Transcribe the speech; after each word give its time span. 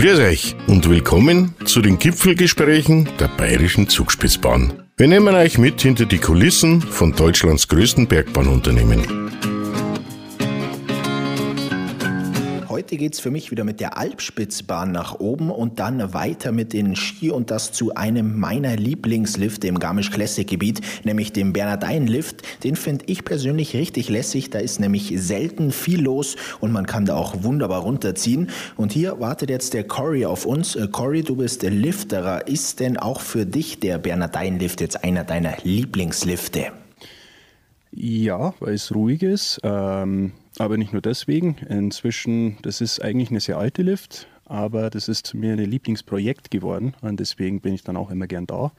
Grüß 0.00 0.18
euch 0.20 0.56
und 0.66 0.88
willkommen 0.88 1.54
zu 1.66 1.82
den 1.82 1.98
Gipfelgesprächen 1.98 3.06
der 3.20 3.28
Bayerischen 3.28 3.86
Zugspitzbahn. 3.86 4.72
Wir 4.96 5.08
nehmen 5.08 5.34
euch 5.34 5.58
mit 5.58 5.82
hinter 5.82 6.06
die 6.06 6.16
Kulissen 6.16 6.80
von 6.80 7.12
Deutschlands 7.12 7.68
größten 7.68 8.06
Bergbahnunternehmen. 8.06 9.02
Heute 12.80 12.96
geht 12.96 13.12
es 13.12 13.20
für 13.20 13.30
mich 13.30 13.50
wieder 13.50 13.64
mit 13.64 13.78
der 13.78 13.98
Alpspitzbahn 13.98 14.90
nach 14.90 15.20
oben 15.20 15.50
und 15.50 15.80
dann 15.80 16.14
weiter 16.14 16.50
mit 16.50 16.72
den 16.72 16.96
Ski 16.96 17.30
und 17.30 17.50
das 17.50 17.72
zu 17.72 17.94
einem 17.94 18.40
meiner 18.40 18.74
Lieblingslifte 18.74 19.66
im 19.68 19.78
Garmisch 19.78 20.10
Classic 20.10 20.48
Gebiet, 20.48 20.80
nämlich 21.04 21.34
dem 21.34 21.52
Bernardeinlift. 21.52 22.64
Den 22.64 22.76
finde 22.76 23.04
ich 23.06 23.22
persönlich 23.22 23.74
richtig 23.74 24.08
lässig. 24.08 24.48
Da 24.48 24.60
ist 24.60 24.80
nämlich 24.80 25.12
selten 25.16 25.72
viel 25.72 26.00
los 26.00 26.36
und 26.60 26.72
man 26.72 26.86
kann 26.86 27.04
da 27.04 27.16
auch 27.16 27.42
wunderbar 27.42 27.82
runterziehen. 27.82 28.48
Und 28.78 28.92
hier 28.92 29.20
wartet 29.20 29.50
jetzt 29.50 29.74
der 29.74 29.84
Cory 29.84 30.24
auf 30.24 30.46
uns. 30.46 30.74
Äh, 30.74 30.88
Cory, 30.90 31.22
du 31.22 31.36
bist 31.36 31.62
Lifterer. 31.62 32.48
Ist 32.48 32.80
denn 32.80 32.96
auch 32.96 33.20
für 33.20 33.44
dich 33.44 33.80
der 33.80 33.98
Bernardeinlift 33.98 34.80
jetzt 34.80 35.04
einer 35.04 35.24
deiner 35.24 35.52
Lieblingslifte? 35.64 36.68
Ja, 37.92 38.54
weil 38.58 38.72
es 38.72 38.94
ruhig 38.94 39.22
ist. 39.22 39.60
Ähm, 39.64 40.32
aber 40.60 40.76
nicht 40.76 40.92
nur 40.92 41.00
deswegen. 41.00 41.56
Inzwischen, 41.68 42.58
das 42.60 42.82
ist 42.82 43.00
eigentlich 43.00 43.30
eine 43.30 43.40
sehr 43.40 43.56
alte 43.56 43.80
Lift, 43.80 44.28
aber 44.44 44.90
das 44.90 45.08
ist 45.08 45.32
mir 45.32 45.54
ein 45.54 45.58
Lieblingsprojekt 45.58 46.50
geworden 46.50 46.94
und 47.00 47.18
deswegen 47.18 47.60
bin 47.60 47.72
ich 47.72 47.82
dann 47.82 47.96
auch 47.96 48.10
immer 48.10 48.26
gern 48.26 48.46
da. 48.46 48.70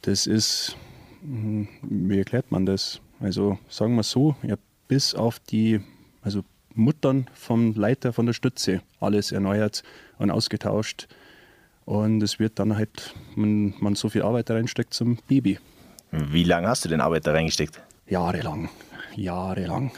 Das 0.00 0.26
ist, 0.26 0.76
hm, 1.20 1.68
wie 1.82 2.18
erklärt 2.18 2.50
man 2.50 2.64
das? 2.64 3.02
Also 3.20 3.58
sagen 3.68 3.96
wir 3.96 4.02
so, 4.02 4.34
ja, 4.42 4.56
bis 4.88 5.14
auf 5.14 5.38
die 5.40 5.80
also 6.22 6.42
Muttern 6.74 7.26
vom 7.34 7.74
Leiter 7.74 8.14
von 8.14 8.24
der 8.24 8.32
Stütze 8.32 8.80
alles 8.98 9.30
erneuert 9.30 9.82
und 10.18 10.30
ausgetauscht. 10.30 11.06
Und 11.84 12.22
es 12.22 12.38
wird 12.38 12.58
dann 12.58 12.76
halt, 12.76 13.14
wenn 13.36 13.74
man 13.78 13.94
so 13.94 14.08
viel 14.08 14.22
Arbeit 14.22 14.50
reinsteckt, 14.50 14.94
zum 14.94 15.18
Baby. 15.28 15.58
Wie 16.12 16.44
lange 16.44 16.68
hast 16.68 16.86
du 16.86 16.88
den 16.88 17.02
Arbeit 17.02 17.26
da 17.26 17.32
reingesteckt? 17.32 17.78
Jahrelang. 18.06 18.70
Jahrelang. 19.16 19.92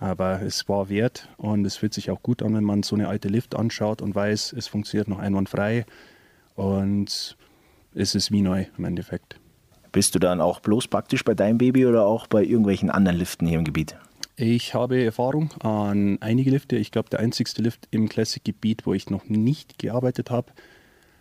Aber 0.00 0.40
es 0.40 0.66
war 0.68 0.88
wert 0.88 1.28
und 1.36 1.64
es 1.66 1.76
fühlt 1.76 1.92
sich 1.92 2.10
auch 2.10 2.22
gut 2.22 2.42
an, 2.42 2.54
wenn 2.54 2.64
man 2.64 2.82
so 2.82 2.96
eine 2.96 3.08
alte 3.08 3.28
Lift 3.28 3.54
anschaut 3.54 4.00
und 4.00 4.14
weiß, 4.14 4.54
es 4.54 4.66
funktioniert 4.66 5.08
noch 5.08 5.18
einwandfrei 5.18 5.84
und 6.54 7.36
es 7.94 8.14
ist 8.14 8.32
wie 8.32 8.40
neu 8.40 8.64
im 8.78 8.84
Endeffekt. 8.86 9.38
Bist 9.92 10.14
du 10.14 10.18
dann 10.18 10.40
auch 10.40 10.60
bloß 10.60 10.88
praktisch 10.88 11.22
bei 11.22 11.34
deinem 11.34 11.58
Baby 11.58 11.84
oder 11.84 12.06
auch 12.06 12.26
bei 12.28 12.42
irgendwelchen 12.42 12.90
anderen 12.90 13.18
Liften 13.18 13.46
hier 13.46 13.58
im 13.58 13.64
Gebiet? 13.64 13.96
Ich 14.36 14.72
habe 14.72 15.04
Erfahrung 15.04 15.50
an 15.60 16.16
einige 16.22 16.50
Lifte. 16.50 16.76
Ich 16.76 16.92
glaube, 16.92 17.10
der 17.10 17.20
einzigste 17.20 17.60
Lift 17.60 17.86
im 17.90 18.08
Classic-Gebiet, 18.08 18.86
wo 18.86 18.94
ich 18.94 19.10
noch 19.10 19.26
nicht 19.28 19.78
gearbeitet 19.78 20.30
habe, 20.30 20.52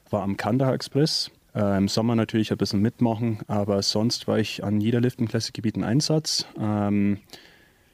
war 0.09 0.23
am 0.23 0.37
Kandahar 0.37 0.73
Express. 0.73 1.31
Äh, 1.53 1.77
Im 1.77 1.89
Sommer 1.89 2.15
natürlich 2.15 2.51
ein 2.51 2.57
bisschen 2.57 2.81
mitmachen, 2.81 3.39
aber 3.47 3.81
sonst 3.81 4.29
war 4.29 4.39
ich 4.39 4.63
an 4.63 4.79
jeder 4.79 5.01
Lift 5.01 5.19
im 5.19 5.27
Classic-Gebiet 5.27 5.75
ein 5.75 5.83
Einsatz. 5.83 6.45
Ähm, 6.57 7.17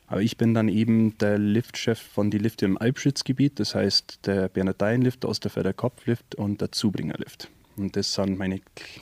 aber 0.08 0.22
ich 0.22 0.38
bin 0.38 0.54
dann 0.54 0.70
eben 0.70 1.18
der 1.18 1.38
Liftchef 1.38 2.00
von 2.00 2.30
die 2.30 2.38
Lifte 2.38 2.66
im 2.66 2.78
Alpschützgebiet, 2.78 3.60
das 3.60 3.76
heißt 3.76 4.26
der 4.26 4.50
Bernardeinlift, 4.50 5.24
der 5.24 5.30
Osterfelder 5.30 5.74
Kopflift 5.74 6.36
und 6.36 6.62
der 6.62 6.72
Zubringerlift. 6.72 7.50
Und 7.78 7.96
das 7.96 8.14
sind 8.14 8.38
meine 8.38 8.62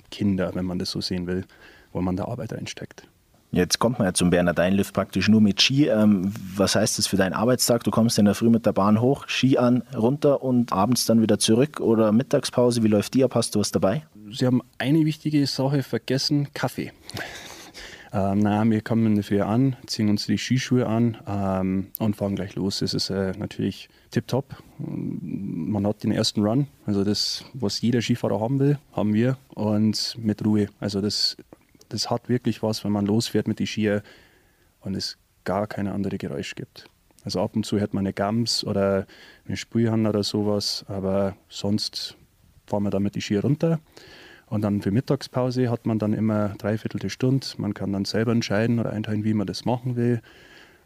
Kinder, 0.10 0.56
wenn 0.56 0.66
man 0.66 0.80
das 0.80 0.92
so 0.92 1.02
sehen 1.02 1.28
will, 1.28 1.46
wo 1.92 2.02
man 2.02 2.16
da 2.16 2.26
Arbeit 2.26 2.54
einsteckt. 2.54 3.08
Jetzt 3.52 3.78
kommt 3.78 4.00
man 4.00 4.08
ja 4.08 4.14
zum 4.16 4.32
Bernardeinlift 4.32 4.96
praktisch 4.96 5.30
nur 5.30 5.40
mit 5.40 5.62
Ski. 5.62 5.86
Ähm, 5.88 6.34
was 6.56 6.76
heißt 6.76 6.98
das 6.98 7.06
für 7.06 7.18
deinen 7.18 7.34
Arbeitstag? 7.34 7.84
Du 7.84 7.92
kommst 7.92 8.18
in 8.18 8.26
der 8.26 8.34
Früh 8.34 8.50
mit 8.50 8.66
der 8.66 8.74
Bahn 8.74 9.00
hoch, 9.00 9.26
Ski 9.28 9.60
an, 9.60 9.84
runter 9.96 10.42
und 10.42 10.74
abends 10.74 11.06
dann 11.06 11.22
wieder 11.22 11.38
zurück 11.38 11.80
oder 11.80 12.12
Mittagspause? 12.12 12.82
Wie 12.82 12.88
läuft 12.88 13.14
die 13.14 13.24
ab? 13.24 13.36
Hast 13.36 13.54
du 13.54 13.60
was 13.60 13.70
dabei? 13.70 14.08
Sie 14.32 14.48
haben 14.48 14.64
eine 14.80 15.06
wichtige 15.06 15.46
Sache 15.46 15.84
vergessen, 15.84 16.48
Kaffee. 16.56 16.94
Ähm, 18.14 18.40
na, 18.40 18.64
wir 18.70 18.82
kommen 18.82 19.16
dafür 19.16 19.48
an, 19.48 19.76
ziehen 19.88 20.08
uns 20.08 20.28
die 20.28 20.38
Skischuhe 20.38 20.86
an 20.86 21.18
ähm, 21.28 21.88
und 21.98 22.16
fahren 22.16 22.36
gleich 22.36 22.54
los. 22.54 22.84
Es 22.84 22.94
ist 22.94 23.10
äh, 23.10 23.34
natürlich 23.40 23.90
tipptopp. 24.12 24.62
Man 24.78 25.88
hat 25.88 26.04
den 26.04 26.12
ersten 26.12 26.44
Run, 26.46 26.68
also 26.86 27.04
das, 27.04 27.44
was 27.56 27.82
jeder 27.82 28.04
Skifahrer 28.04 28.40
haben 28.40 28.60
will, 28.60 28.78
haben 28.92 29.16
wir 29.16 29.38
und 29.56 30.16
mit 30.20 30.46
Ruhe. 30.46 30.68
Also 30.80 31.02
das, 31.02 31.38
das 31.90 32.12
hat 32.12 32.30
wirklich 32.30 32.62
was, 32.62 32.84
wenn 32.84 32.92
man 32.92 33.08
losfährt 33.08 33.48
mit 33.48 33.58
den 33.58 33.66
Skier 33.66 34.04
und 34.82 34.94
es 34.94 35.18
gar 35.44 35.66
keine 35.66 35.92
andere 35.92 36.20
Geräusche 36.20 36.54
gibt. 36.54 36.88
Also 37.24 37.42
ab 37.42 37.56
und 37.56 37.66
zu 37.66 37.80
hört 37.80 37.96
man 37.96 38.06
eine 38.06 38.14
Gams 38.14 38.64
oder 38.64 39.08
eine 39.48 39.58
Sprühhand 39.58 40.06
oder 40.06 40.22
sowas, 40.22 40.86
aber 40.88 41.36
sonst 41.50 42.16
fahren 42.68 42.84
wir 42.84 42.92
dann 42.92 43.02
mit 43.02 43.16
die 43.16 43.22
Skier 43.22 43.42
runter 43.42 43.80
und 44.54 44.62
dann 44.62 44.84
für 44.84 44.92
Mittagspause 44.92 45.72
hat 45.72 45.88
man 45.88 45.98
dann 45.98 46.14
immer 46.14 46.50
dreiviertel 46.60 47.10
Stunde. 47.10 47.48
Man 47.58 47.74
kann 47.74 47.92
dann 47.92 48.06
selber 48.06 48.34
entscheiden 48.34 48.80
oder 48.80 48.92
einteilen, 48.94 49.24
wie 49.24 49.34
man 49.34 49.48
das 49.48 49.66
machen 49.66 49.96
will. 49.96 50.22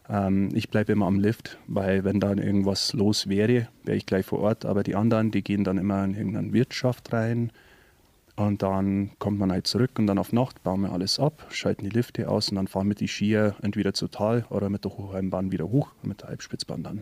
Ähm, 0.10 0.52
ich 0.54 0.70
bleibe 0.70 0.94
immer 0.94 1.06
am 1.06 1.20
Lift, 1.20 1.60
weil 1.68 2.06
wenn 2.06 2.22
dann 2.22 2.38
irgendwas 2.38 2.94
los 2.94 3.28
wäre, 3.28 3.68
wäre 3.84 3.98
ich 3.98 4.06
gleich 4.06 4.26
vor 4.26 4.40
Ort. 4.40 4.64
Aber 4.64 4.84
die 4.84 4.96
anderen, 4.96 5.32
die 5.32 5.44
gehen 5.44 5.66
dann 5.66 5.78
immer 5.78 6.02
in 6.06 6.16
irgendeine 6.16 6.54
Wirtschaft 6.54 7.12
rein. 7.12 7.52
Und 8.38 8.64
dann 8.64 9.12
kommt 9.20 9.38
man 9.38 9.52
halt 9.52 9.68
zurück 9.68 9.92
und 10.00 10.08
dann 10.08 10.18
auf 10.18 10.32
Nacht 10.32 10.64
bauen 10.64 10.80
wir 10.80 10.94
alles 10.94 11.20
ab, 11.20 11.46
schalten 11.50 11.84
die 11.84 11.90
Lifte 11.90 12.30
aus 12.30 12.48
und 12.48 12.56
dann 12.56 12.68
fahren 12.68 12.88
wir 12.88 12.96
die 12.96 13.10
Skier 13.10 13.56
entweder 13.64 13.94
zu 13.94 14.08
Tal 14.08 14.46
oder 14.50 14.70
mit 14.70 14.86
der 14.86 14.98
Hochheimbahn 14.98 15.52
wieder 15.52 15.68
hoch, 15.70 15.90
mit 16.04 16.22
der 16.22 16.30
Halbspitzbahn 16.30 16.84
dann. 16.84 17.02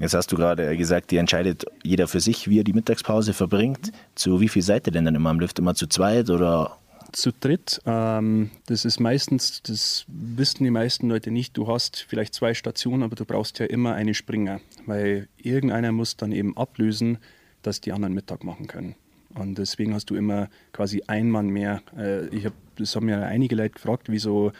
Jetzt 0.00 0.14
hast 0.14 0.32
du 0.32 0.36
gerade 0.36 0.76
gesagt, 0.76 1.10
die 1.12 1.18
entscheidet 1.18 1.64
jeder 1.84 2.08
für 2.08 2.20
sich, 2.20 2.48
wie 2.48 2.58
er 2.58 2.64
die 2.64 2.72
Mittagspause 2.72 3.32
verbringt. 3.32 3.92
Zu 4.14 4.40
wie 4.40 4.48
viel 4.48 4.62
seid 4.62 4.88
ihr 4.88 4.92
denn 4.92 5.04
dann 5.04 5.14
immer 5.14 5.30
am 5.30 5.38
Lift? 5.38 5.58
Immer 5.58 5.74
zu 5.74 5.86
zweit 5.86 6.30
oder? 6.30 6.78
Zu 7.12 7.30
dritt. 7.32 7.80
Ähm, 7.86 8.50
das 8.66 8.84
ist 8.84 8.98
meistens, 8.98 9.62
das 9.62 10.04
wissen 10.08 10.64
die 10.64 10.70
meisten 10.70 11.08
Leute 11.08 11.30
nicht. 11.30 11.56
Du 11.56 11.68
hast 11.68 12.04
vielleicht 12.08 12.34
zwei 12.34 12.54
Stationen, 12.54 13.04
aber 13.04 13.14
du 13.14 13.24
brauchst 13.24 13.60
ja 13.60 13.66
immer 13.66 13.94
eine 13.94 14.14
Springer, 14.14 14.60
weil 14.84 15.28
irgendeiner 15.36 15.92
muss 15.92 16.16
dann 16.16 16.32
eben 16.32 16.56
ablösen, 16.56 17.18
dass 17.62 17.80
die 17.80 17.92
anderen 17.92 18.14
Mittag 18.14 18.42
machen 18.42 18.66
können. 18.66 18.96
Und 19.34 19.58
deswegen 19.58 19.94
hast 19.94 20.10
du 20.10 20.16
immer 20.16 20.48
quasi 20.72 21.04
ein 21.06 21.30
Mann 21.30 21.48
mehr. 21.48 21.82
Äh, 21.96 22.26
ich 22.28 22.46
hab, 22.46 22.52
das 22.76 22.96
haben 22.96 23.06
mir 23.06 23.24
einige 23.24 23.54
Leute 23.54 23.74
gefragt, 23.74 24.08
wieso 24.08 24.52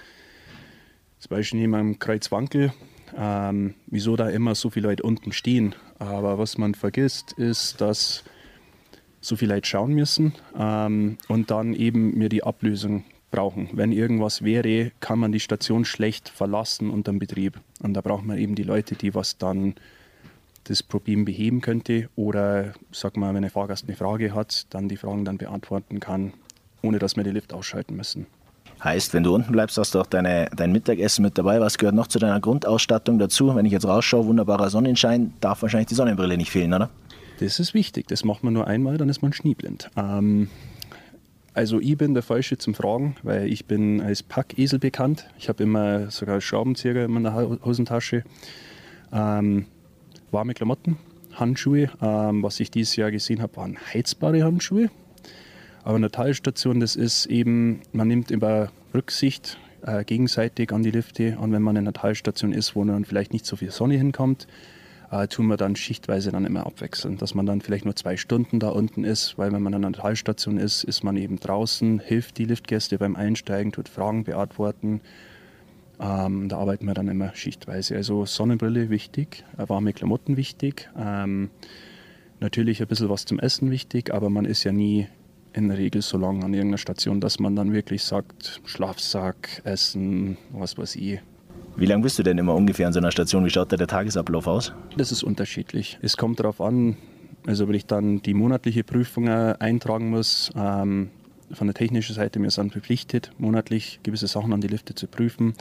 zum 1.19 1.31
Beispiel 1.31 1.61
neben 1.61 1.75
einem 1.75 1.99
Kreuzwankel 1.99 2.72
ähm, 3.16 3.75
wieso 3.86 4.16
da 4.16 4.28
immer 4.28 4.54
so 4.54 4.70
viele 4.70 4.88
Leute 4.88 5.02
unten 5.02 5.32
stehen. 5.32 5.75
Aber 5.98 6.38
was 6.38 6.58
man 6.58 6.75
vergisst, 6.75 7.32
ist, 7.32 7.80
dass 7.80 8.25
so 9.20 9.36
viele 9.36 9.54
Leute 9.54 9.66
schauen 9.66 9.94
müssen 9.94 10.34
ähm, 10.58 11.16
und 11.28 11.50
dann 11.50 11.74
eben 11.74 12.16
mir 12.16 12.28
die 12.28 12.44
Ablösung 12.44 13.04
brauchen. 13.30 13.70
Wenn 13.72 13.91
irgendwas 13.91 14.42
wäre, 14.42 14.92
kann 15.00 15.19
man 15.19 15.32
die 15.32 15.41
Station 15.41 15.84
schlecht 15.84 16.28
verlassen 16.28 16.91
unter 16.91 17.12
dem 17.12 17.19
Betrieb. 17.19 17.60
Und 17.82 17.94
da 17.94 18.00
braucht 18.00 18.24
man 18.24 18.38
eben 18.38 18.54
die 18.54 18.62
Leute, 18.62 18.94
die 18.94 19.14
was 19.14 19.38
dann 19.38 19.74
das 20.64 20.82
Problem 20.82 21.24
beheben 21.24 21.60
könnte 21.60 22.08
oder, 22.16 22.74
sag 22.91 23.16
mal, 23.16 23.34
wenn 23.34 23.44
ein 23.44 23.50
Fahrgast 23.50 23.86
eine 23.86 23.97
Frage 23.97 24.34
hat, 24.34 24.66
dann 24.70 24.88
die 24.88 24.97
Fragen 24.97 25.24
dann 25.24 25.38
beantworten 25.38 26.00
kann, 26.00 26.32
ohne 26.82 26.98
dass 26.98 27.16
wir 27.16 27.24
den 27.24 27.34
Lift 27.34 27.53
ausschalten 27.53 27.97
müssen. 27.97 28.26
Heißt, 28.84 29.15
wenn 29.15 29.22
du 29.22 29.34
unten 29.34 29.50
bleibst, 29.50 29.78
hast 29.78 29.95
du 29.95 30.00
auch 30.00 30.06
deine, 30.06 30.50
dein 30.55 30.71
Mittagessen 30.71 31.22
mit 31.22 31.39
dabei. 31.39 31.59
Was 31.59 31.78
gehört 31.78 31.95
noch 31.95 32.06
zu 32.06 32.19
deiner 32.19 32.39
Grundausstattung 32.39 33.19
dazu? 33.19 33.56
Wenn 33.56 33.65
ich 33.65 33.72
jetzt 33.72 33.87
rausschaue, 33.87 34.27
wunderbarer 34.27 34.69
Sonnenschein, 34.69 35.33
darf 35.41 35.62
wahrscheinlich 35.62 35.89
die 35.89 35.95
Sonnenbrille 35.95 36.37
nicht 36.37 36.50
fehlen, 36.50 36.75
oder? 36.75 36.91
Das 37.41 37.59
ist 37.59 37.72
wichtig. 37.72 38.09
Das 38.09 38.25
macht 38.25 38.45
man 38.45 38.53
nur 38.53 38.67
einmal, 38.67 38.99
dann 38.99 39.09
ist 39.09 39.22
man 39.22 39.33
schneeblind. 39.33 39.91
Ähm, 39.97 40.50
also 41.55 41.81
ich 41.81 41.97
bin 41.97 42.12
der 42.12 42.22
Falsche 42.22 42.59
zum 42.59 42.75
Fragen, 42.75 43.17
weil 43.22 43.50
ich 43.50 43.65
bin 43.65 44.03
als 44.03 44.22
Packesel 44.22 44.78
bekannt. 44.78 45.28
Ich 45.39 45.49
habe 45.49 45.62
immer 45.62 46.11
sogar 46.11 46.43
Schraubenzieher 46.43 47.06
in 47.06 47.11
meiner 47.12 47.34
Hosentasche. 47.65 48.22
Ähm, 49.15 49.65
warme 50.30 50.53
Klamotten, 50.53 50.98
Handschuhe. 51.33 51.89
Ähm, 52.03 52.42
was 52.42 52.60
ich 52.60 52.71
dieses 52.71 52.97
Jahr 52.97 53.10
gesehen 53.10 53.41
habe, 53.41 53.57
waren 53.57 53.78
heizbare 53.95 54.42
Handschuhe. 54.45 54.91
Aber 55.84 55.97
eine 55.97 56.10
Talstation, 56.10 56.81
das 56.81 56.97
ist 56.97 57.27
eben, 57.27 57.83
man 57.92 58.09
nimmt 58.09 58.31
immer 58.31 58.71
Rücksicht 58.95 59.59
äh, 59.83 60.03
gegenseitig 60.03 60.72
an 60.72 60.83
die 60.83 60.91
Lifte. 60.91 61.36
Und 61.39 61.53
wenn 61.53 61.60
man 61.60 61.77
in 61.77 61.84
einer 61.84 61.92
Talstation 61.92 62.53
ist, 62.53 62.75
wo 62.75 62.83
dann 62.84 63.04
vielleicht 63.04 63.34
nicht 63.34 63.45
so 63.45 63.57
viel 63.57 63.71
Sonne 63.71 63.97
hinkommt, 63.97 64.47
äh, 65.10 65.28
tun 65.28 65.47
wir 65.47 65.59
dann 65.59 65.77
schichtweise 65.77 66.33
dann 66.33 66.47
immer 66.47 66.65
abwechseln, 66.65 67.19
dass 67.19 67.34
man 67.34 67.45
dann 67.45 67.60
vielleicht 67.60 67.84
nur 67.84 67.95
zwei 67.95 68.16
Stunden 68.16 68.60
da 68.60 68.71
unten 68.71 69.04
ist, 69.04 69.36
weil 69.36 69.53
wenn 69.53 69.63
man 69.63 69.75
an 69.75 69.84
einer 69.84 69.95
Talstation 69.95 70.57
ist, 70.57 70.84
ist 70.84 71.04
man 71.04 71.19
eben 71.19 71.39
draußen, 71.39 72.01
hilft 72.01 72.39
die 72.39 72.47
Liftgäste 72.47 72.97
beim 72.97 73.15
Einsteigen, 73.15 73.71
tut 73.71 73.91
Fragen 73.91 74.25
beantworten. 74.25 75.03
Ähm, 76.01 76.48
da 76.48 76.57
arbeiten 76.57 76.87
wir 76.87 76.95
dann 76.95 77.09
immer 77.09 77.34
schichtweise. 77.34 77.95
Also 77.95 78.25
Sonnenbrille 78.25 78.89
wichtig, 78.89 79.45
äh, 79.59 79.69
warme 79.69 79.92
Klamotten 79.92 80.39
wichtig, 80.39 80.89
ähm, 80.98 81.51
natürlich 82.41 82.80
ein 82.80 82.89
bisschen 82.89 83.10
was 83.10 83.27
zum 83.27 83.39
Essen 83.39 83.71
wichtig, 83.71 84.15
aber 84.15 84.30
man 84.30 84.47
ist 84.47 84.65
ja 84.65 84.72
nie 84.72 85.09
in 85.54 85.68
der 85.68 85.78
Regel 85.78 86.03
so 86.03 86.18
lange 86.18 86.45
an 86.45 86.53
irgendeiner 86.53 86.78
Station, 86.78 87.21
dass 87.21 87.39
man 87.39 87.56
dann 87.56 87.72
wirklich 87.72 88.03
sagt, 88.03 88.60
Schlafsack, 88.65 89.62
Essen, 89.65 90.36
was 90.53 90.77
weiß 90.77 90.97
ich. 90.97 91.21
Wie 91.77 91.86
lange 91.86 92.03
bist 92.03 92.18
du 92.18 92.22
denn 92.22 92.39
immer 92.39 92.54
ungefähr 92.54 92.86
an 92.86 92.92
so 92.92 93.01
einer 93.01 93.10
Station? 93.10 93.45
Wie 93.45 93.51
schaut 93.51 93.72
da 93.72 93.77
der 93.77 93.86
Tagesablauf 93.86 94.47
aus? 94.47 94.72
Das 94.97 95.10
ist 95.10 95.22
unterschiedlich. 95.22 95.98
Es 96.03 96.16
kommt 96.16 96.41
darauf 96.41 96.60
an, 96.60 96.97
Also 97.47 97.68
wenn 97.68 97.74
ich 97.74 97.86
dann 97.86 98.22
die 98.22 98.34
monatliche 98.34 98.84
Prüfung 98.84 99.28
eintragen 99.28 100.09
muss, 100.09 100.51
ähm, 100.56 101.10
von 101.53 101.66
der 101.66 101.74
technischen 101.74 102.15
Seite, 102.15 102.41
wir 102.41 102.51
sind 102.51 102.72
verpflichtet, 102.72 103.30
monatlich 103.39 104.01
gewisse 104.03 104.27
Sachen 104.27 104.53
an 104.53 104.60
die 104.60 104.68
Lifte 104.68 104.95
zu 104.95 105.06
prüfen. 105.06 105.54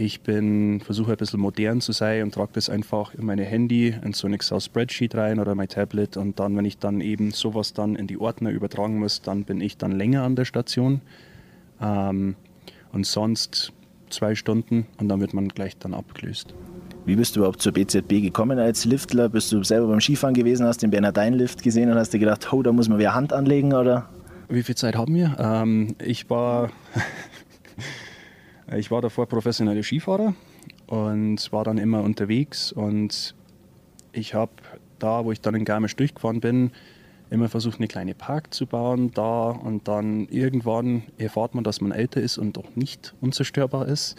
Ich 0.00 0.20
bin, 0.20 0.80
versuche 0.80 1.10
ein 1.10 1.16
bisschen 1.16 1.40
modern 1.40 1.80
zu 1.80 1.90
sein 1.90 2.22
und 2.22 2.32
trage 2.32 2.50
das 2.52 2.70
einfach 2.70 3.14
in 3.14 3.26
meine 3.26 3.44
Handy, 3.44 3.92
in 4.04 4.12
so 4.12 4.28
ein 4.28 4.32
Excel-Spreadsheet 4.32 5.16
rein 5.16 5.40
oder 5.40 5.56
mein 5.56 5.66
Tablet. 5.66 6.16
Und 6.16 6.38
dann, 6.38 6.56
wenn 6.56 6.64
ich 6.64 6.78
dann 6.78 7.00
eben 7.00 7.32
sowas 7.32 7.72
dann 7.72 7.96
in 7.96 8.06
die 8.06 8.16
Ordner 8.16 8.50
übertragen 8.50 9.00
muss, 9.00 9.22
dann 9.22 9.42
bin 9.42 9.60
ich 9.60 9.76
dann 9.76 9.90
länger 9.90 10.22
an 10.22 10.36
der 10.36 10.44
Station. 10.44 11.00
Ähm, 11.82 12.36
und 12.92 13.06
sonst 13.06 13.72
zwei 14.08 14.36
Stunden 14.36 14.86
und 15.00 15.08
dann 15.08 15.18
wird 15.18 15.34
man 15.34 15.48
gleich 15.48 15.76
dann 15.78 15.94
abgelöst. 15.94 16.54
Wie 17.04 17.16
bist 17.16 17.34
du 17.34 17.40
überhaupt 17.40 17.60
zur 17.60 17.72
BZB 17.72 18.22
gekommen 18.22 18.60
als 18.60 18.84
Liftler? 18.84 19.28
Bist 19.28 19.50
du 19.50 19.64
selber 19.64 19.88
beim 19.88 20.00
Skifahren 20.00 20.34
gewesen, 20.34 20.64
hast 20.64 20.80
den 20.80 20.92
Bernardein-Lift 20.92 21.60
gesehen 21.60 21.90
und 21.90 21.98
hast 21.98 22.10
dir 22.10 22.20
gedacht, 22.20 22.52
oh, 22.52 22.62
da 22.62 22.70
muss 22.70 22.88
man 22.88 23.00
wieder 23.00 23.16
Hand 23.16 23.32
anlegen, 23.32 23.72
oder? 23.72 24.08
Wie 24.48 24.62
viel 24.62 24.76
Zeit 24.76 24.94
haben 24.94 25.16
wir? 25.16 25.36
Ähm, 25.40 25.96
ich 25.98 26.30
war 26.30 26.70
Ich 28.76 28.90
war 28.90 29.00
davor 29.00 29.26
professioneller 29.26 29.82
Skifahrer 29.82 30.34
und 30.86 31.52
war 31.52 31.64
dann 31.64 31.78
immer 31.78 32.02
unterwegs 32.02 32.70
und 32.70 33.34
ich 34.12 34.34
habe 34.34 34.52
da, 34.98 35.24
wo 35.24 35.32
ich 35.32 35.40
dann 35.40 35.54
in 35.54 35.64
Garmisch 35.64 35.96
durchgefahren 35.96 36.40
bin, 36.40 36.72
immer 37.30 37.48
versucht, 37.48 37.78
eine 37.78 37.88
kleine 37.88 38.14
Park 38.14 38.52
zu 38.52 38.66
bauen 38.66 39.10
da 39.14 39.50
und 39.50 39.88
dann 39.88 40.26
irgendwann 40.28 41.04
erfahrt 41.16 41.54
man, 41.54 41.64
dass 41.64 41.80
man 41.80 41.92
älter 41.92 42.20
ist 42.20 42.36
und 42.36 42.56
doch 42.56 42.76
nicht 42.76 43.14
unzerstörbar 43.20 43.88
ist. 43.88 44.16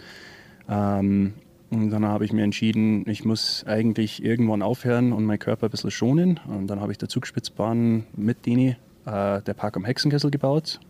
Ähm, 0.68 1.34
und 1.70 1.90
dann 1.90 2.04
habe 2.04 2.24
ich 2.24 2.32
mir 2.32 2.42
entschieden, 2.42 3.08
ich 3.08 3.24
muss 3.24 3.64
eigentlich 3.66 4.24
irgendwann 4.24 4.62
aufhören 4.62 5.12
und 5.12 5.24
meinen 5.24 5.38
Körper 5.38 5.68
ein 5.68 5.70
bisschen 5.70 5.92
schonen. 5.92 6.40
Und 6.48 6.66
dann 6.66 6.80
habe 6.80 6.90
ich 6.90 6.98
der 6.98 7.08
Zugspitzbahn 7.08 8.06
mit 8.16 8.44
Dini 8.44 8.76
äh, 9.06 9.40
der 9.42 9.54
Park 9.54 9.76
am 9.76 9.84
Hexenkessel 9.84 10.32
gebaut 10.32 10.80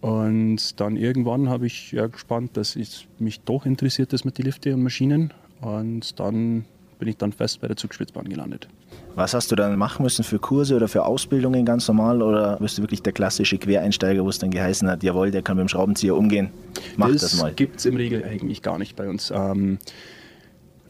und 0.00 0.80
dann 0.80 0.96
irgendwann 0.96 1.48
habe 1.48 1.66
ich 1.66 1.92
ja 1.92 2.06
gespannt, 2.06 2.56
dass 2.56 2.76
es 2.76 3.04
mich 3.18 3.40
doch 3.40 3.66
interessiert 3.66 4.12
ist 4.12 4.24
mit 4.24 4.38
den 4.38 4.44
Lifte 4.44 4.72
und 4.74 4.82
Maschinen. 4.82 5.32
Und 5.60 6.18
dann 6.20 6.64
bin 6.98 7.08
ich 7.08 7.16
dann 7.16 7.32
fest 7.32 7.60
bei 7.60 7.66
der 7.66 7.76
Zugspitzbahn 7.76 8.28
gelandet. 8.28 8.68
Was 9.14 9.34
hast 9.34 9.50
du 9.50 9.56
dann 9.56 9.76
machen 9.76 10.04
müssen 10.04 10.24
für 10.24 10.38
Kurse 10.38 10.76
oder 10.76 10.86
für 10.86 11.04
Ausbildungen 11.04 11.64
ganz 11.64 11.88
normal? 11.88 12.22
Oder 12.22 12.58
bist 12.58 12.78
du 12.78 12.82
wirklich 12.82 13.02
der 13.02 13.12
klassische 13.12 13.58
Quereinsteiger, 13.58 14.24
wo 14.24 14.28
es 14.28 14.38
dann 14.38 14.50
geheißen 14.50 14.88
hat, 14.88 15.02
jawohl, 15.02 15.30
der 15.30 15.42
kann 15.42 15.56
mit 15.56 15.66
dem 15.66 15.68
Schraubenzieher 15.68 16.16
umgehen? 16.16 16.50
Mach 16.96 17.10
das, 17.10 17.22
das 17.22 17.40
mal. 17.40 17.48
Das 17.48 17.56
gibt 17.56 17.78
es 17.78 17.86
im 17.86 17.96
Regel 17.96 18.24
eigentlich 18.24 18.62
gar 18.62 18.78
nicht 18.78 18.94
bei 18.94 19.08
uns. 19.08 19.32
Ähm, 19.34 19.78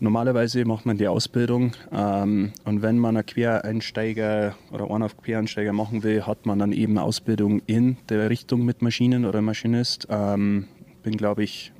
Normalerweise 0.00 0.64
macht 0.64 0.86
man 0.86 0.96
die 0.96 1.08
Ausbildung 1.08 1.72
ähm, 1.92 2.52
und 2.64 2.82
wenn 2.82 2.98
man 2.98 3.16
einen 3.16 3.26
Quereinsteiger 3.26 4.54
oder 4.70 4.90
einen 4.90 5.02
auf 5.02 5.16
Quereinsteiger 5.16 5.72
machen 5.72 6.04
will, 6.04 6.24
hat 6.24 6.46
man 6.46 6.60
dann 6.60 6.72
eben 6.72 6.98
Ausbildung 6.98 7.62
in 7.66 7.96
der 8.08 8.30
Richtung 8.30 8.64
mit 8.64 8.80
Maschinen 8.80 9.24
oder 9.24 9.42
Maschinist. 9.42 10.06
Ähm, 10.08 10.68
bin, 11.02 11.16
glaube 11.16 11.42
ich, 11.42 11.72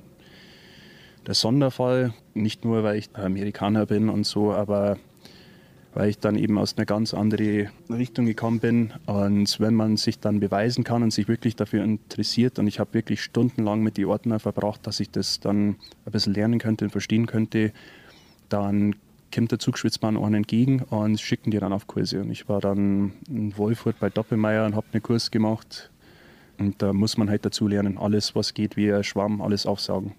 der 1.28 1.34
Sonderfall, 1.34 2.12
nicht 2.34 2.64
nur, 2.64 2.82
weil 2.82 2.96
ich 2.96 3.10
Amerikaner 3.14 3.86
bin 3.86 4.08
und 4.08 4.24
so, 4.24 4.52
aber 4.52 4.96
weil 5.94 6.10
ich 6.10 6.18
dann 6.18 6.36
eben 6.36 6.58
aus 6.58 6.76
einer 6.76 6.86
ganz 6.86 7.14
anderen 7.14 7.68
Richtung 7.90 8.26
gekommen 8.26 8.60
bin. 8.60 8.92
Und 9.06 9.58
wenn 9.60 9.74
man 9.74 9.96
sich 9.96 10.18
dann 10.18 10.40
beweisen 10.40 10.84
kann 10.84 11.02
und 11.02 11.12
sich 11.12 11.28
wirklich 11.28 11.56
dafür 11.56 11.84
interessiert, 11.84 12.58
und 12.58 12.66
ich 12.66 12.78
habe 12.80 12.94
wirklich 12.94 13.22
stundenlang 13.22 13.82
mit 13.82 13.96
den 13.96 14.06
Ordner 14.06 14.38
verbracht, 14.38 14.86
dass 14.86 15.00
ich 15.00 15.10
das 15.10 15.40
dann 15.40 15.76
ein 16.04 16.12
bisschen 16.12 16.34
lernen 16.34 16.58
könnte 16.58 16.84
und 16.84 16.90
verstehen 16.90 17.26
könnte, 17.26 17.72
dann 18.48 18.94
kommt 19.34 19.52
der 19.52 19.58
Zugspitzbahn 19.58 20.16
auch 20.16 20.26
entgegen 20.26 20.82
und 20.82 21.20
schicken 21.20 21.50
die 21.50 21.58
dann 21.58 21.72
auf 21.72 21.86
Kurse. 21.86 22.20
Und 22.20 22.30
ich 22.30 22.48
war 22.48 22.60
dann 22.60 23.12
in 23.28 23.56
Wolfurt 23.56 23.98
bei 24.00 24.10
Doppelmeier 24.10 24.66
und 24.66 24.74
habe 24.74 24.86
einen 24.92 25.02
Kurs 25.02 25.30
gemacht. 25.30 25.90
Und 26.58 26.82
da 26.82 26.92
muss 26.92 27.16
man 27.16 27.30
halt 27.30 27.44
dazu 27.44 27.68
lernen, 27.68 27.98
alles, 27.98 28.34
was 28.34 28.54
geht, 28.54 28.76
wie 28.76 28.92
ein 28.92 29.04
Schwamm, 29.04 29.40
alles 29.40 29.66
aufsaugen. 29.66 30.12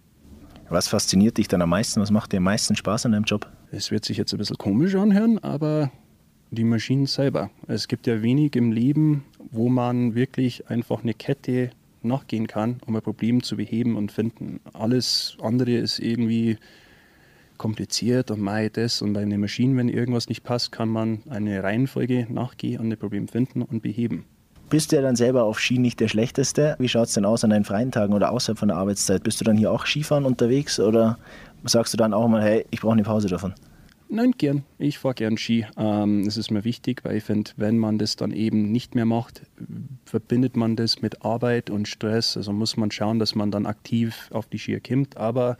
Was 0.70 0.88
fasziniert 0.88 1.38
dich 1.38 1.48
dann 1.48 1.62
am 1.62 1.70
meisten? 1.70 2.00
Was 2.00 2.12
macht 2.12 2.32
dir 2.32 2.38
am 2.38 2.44
meisten 2.44 2.76
Spaß 2.76 3.08
an 3.08 3.14
deinem 3.14 3.24
Job? 3.24 3.50
Es 3.72 3.92
wird 3.92 4.06
sich 4.06 4.18
jetzt 4.18 4.34
ein 4.34 4.38
bisschen 4.38 4.58
komisch 4.58 4.96
anhören, 4.96 5.40
aber 5.40 5.92
die 6.52 6.64
Maschinen 6.64 7.08
selber. 7.08 7.50
Es 7.68 7.88
gibt 7.88 8.08
ja 8.08 8.22
wenig 8.22 8.56
im 8.56 8.72
Leben, 8.72 9.26
wo 9.52 9.70
man 9.70 10.16
wirklich 10.16 10.70
einfach 10.70 11.02
eine 11.02 11.14
Kette 11.14 11.72
nachgehen 12.02 12.48
kann, 12.48 12.80
um 12.86 12.96
ein 12.96 13.02
Problem 13.02 13.44
zu 13.44 13.58
beheben 13.58 13.96
und 13.96 14.12
finden. 14.12 14.60
Alles 14.74 15.38
andere 15.42 15.72
ist 15.72 16.00
irgendwie 16.00 16.58
kompliziert 17.60 18.32
und 18.32 18.42
mei 18.42 18.70
das 18.70 19.04
und 19.04 19.14
bei 19.14 19.22
einer 19.22 19.38
Maschine, 19.38 19.78
wenn 19.78 19.90
irgendwas 19.90 20.30
nicht 20.30 20.44
passt, 20.44 20.72
kann 20.72 20.90
man 20.90 21.22
eine 21.30 21.62
Reihenfolge 21.62 22.26
nachgehen 22.30 22.80
und 22.80 22.92
ein 22.92 22.98
Problem 22.98 23.28
finden 23.28 23.62
und 23.62 23.84
beheben. 23.84 24.26
Bist 24.70 24.92
du 24.92 24.96
ja 24.96 25.02
dann 25.02 25.16
selber 25.16 25.44
auf 25.44 25.60
Ski 25.60 25.78
nicht 25.78 26.00
der 26.00 26.08
Schlechteste? 26.08 26.76
Wie 26.80 26.88
schaut 26.88 27.08
es 27.08 27.14
denn 27.14 27.26
aus 27.26 27.44
an 27.44 27.50
deinen 27.50 27.66
freien 27.66 27.92
Tagen 27.92 28.14
oder 28.14 28.32
außerhalb 28.32 28.58
von 28.58 28.68
der 28.70 28.78
Arbeitszeit? 28.78 29.24
Bist 29.24 29.40
du 29.40 29.46
dann 29.46 29.58
hier 29.58 29.72
auch 29.72 29.86
Skifahren 29.86 30.26
unterwegs 30.26 30.80
oder 30.80 31.18
sagst 31.64 31.94
du 31.94 31.98
dann 31.98 32.14
auch 32.14 32.28
mal, 32.28 32.42
hey, 32.42 32.66
ich 32.70 32.82
brauche 32.82 32.94
eine 32.94 33.04
Pause 33.04 33.28
davon? 33.28 33.54
Nein, 34.12 34.34
gern. 34.38 34.64
Ich 34.78 34.98
fahre 34.98 35.16
gern 35.16 35.38
Ski. 35.38 35.68
Ähm, 35.78 36.26
das 36.26 36.38
ist 36.38 36.50
mir 36.50 36.64
wichtig, 36.64 37.04
weil 37.04 37.18
ich 37.18 37.24
finde, 37.24 37.52
wenn 37.58 37.78
man 37.78 37.98
das 38.00 38.16
dann 38.16 38.32
eben 38.32 38.72
nicht 38.72 38.96
mehr 38.96 39.06
macht, 39.06 39.44
verbindet 40.06 40.56
man 40.56 40.76
das 40.76 41.02
mit 41.02 41.24
Arbeit 41.24 41.70
und 41.70 41.88
Stress. 41.88 42.36
Also 42.38 42.52
muss 42.52 42.78
man 42.78 42.90
schauen, 42.90 43.20
dass 43.20 43.36
man 43.36 43.52
dann 43.52 43.66
aktiv 43.66 44.30
auf 44.32 44.48
die 44.48 44.58
Skier 44.58 44.82
kommt. 44.82 45.18
Aber 45.18 45.58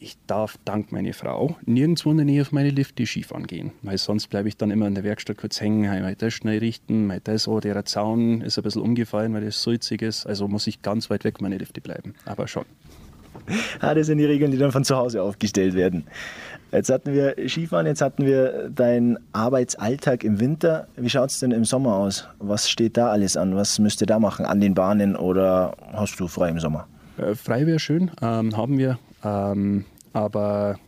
ich 0.00 0.16
darf 0.26 0.58
dank 0.64 0.92
meiner 0.92 1.12
Frau 1.12 1.56
nirgendwo 1.66 2.10
in 2.10 2.16
der 2.16 2.26
Nähe 2.26 2.42
auf 2.42 2.52
meine 2.52 2.70
Lifte 2.70 3.04
Skifahren 3.04 3.46
gehen, 3.46 3.72
weil 3.82 3.98
sonst 3.98 4.28
bleibe 4.28 4.48
ich 4.48 4.56
dann 4.56 4.70
immer 4.70 4.86
in 4.86 4.94
der 4.94 5.04
Werkstatt 5.04 5.36
kurz 5.36 5.60
hängen, 5.60 5.82
mal 5.82 6.16
das 6.16 6.32
schnell 6.32 6.58
richten, 6.58 7.06
mal 7.06 7.20
das, 7.22 7.46
oh, 7.46 7.60
der 7.60 7.84
Zaun 7.84 8.40
ist 8.40 8.58
ein 8.58 8.64
bisschen 8.64 8.82
umgefallen, 8.82 9.34
weil 9.34 9.44
das 9.44 9.62
sulzig 9.62 10.02
ist, 10.02 10.26
also 10.26 10.48
muss 10.48 10.66
ich 10.66 10.82
ganz 10.82 11.10
weit 11.10 11.24
weg 11.24 11.40
meine 11.40 11.58
Lifte 11.58 11.80
bleiben, 11.80 12.14
aber 12.24 12.48
schon. 12.48 12.64
Ah, 13.80 13.94
das 13.94 14.06
sind 14.06 14.18
die 14.18 14.24
Regeln, 14.24 14.50
die 14.50 14.58
dann 14.58 14.70
von 14.72 14.84
zu 14.84 14.96
Hause 14.96 15.22
aufgestellt 15.22 15.74
werden. 15.74 16.04
Jetzt 16.72 16.90
hatten 16.90 17.14
wir 17.14 17.34
Skifahren, 17.48 17.86
jetzt 17.86 18.00
hatten 18.00 18.24
wir 18.24 18.68
deinen 18.68 19.18
Arbeitsalltag 19.32 20.24
im 20.24 20.38
Winter. 20.38 20.86
Wie 20.96 21.08
schaut 21.08 21.30
es 21.30 21.40
denn 21.40 21.50
im 21.50 21.64
Sommer 21.64 21.96
aus? 21.96 22.28
Was 22.38 22.68
steht 22.68 22.96
da 22.96 23.08
alles 23.08 23.36
an? 23.36 23.56
Was 23.56 23.78
müsst 23.78 24.02
ihr 24.02 24.06
da 24.06 24.18
machen 24.18 24.44
an 24.44 24.60
den 24.60 24.74
Bahnen 24.74 25.16
oder 25.16 25.74
hast 25.92 26.20
du 26.20 26.28
frei 26.28 26.50
im 26.50 26.60
Sommer? 26.60 26.86
Äh, 27.18 27.34
frei 27.34 27.66
wäre 27.66 27.78
schön, 27.78 28.10
ähm, 28.20 28.56
haben 28.56 28.78
wir 28.78 28.98
ähm, 29.22 29.84
aber 30.12 30.78